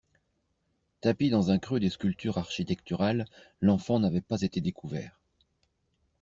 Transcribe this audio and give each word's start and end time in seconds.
Tapi 1.01 1.29
dans 1.29 1.51
un 1.51 1.59
creux 1.59 1.79
des 1.79 1.91
sculptures 1.91 2.39
architecturales, 2.39 3.27
l'enfant 3.61 3.99
n'avait 3.99 4.19
pas 4.19 4.41
été 4.41 4.59
découvert. 4.59 5.19